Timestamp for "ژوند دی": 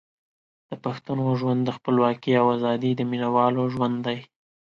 3.73-4.17